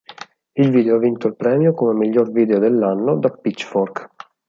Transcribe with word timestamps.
Il 0.55 0.71
video 0.71 0.95
ha 0.95 0.97
vinto 0.97 1.27
il 1.27 1.35
premio 1.35 1.73
come 1.75 1.93
Miglior 1.93 2.31
video 2.31 2.57
dell'anno 2.57 3.17
da 3.19 3.29
"Pitchfork". 3.29 4.09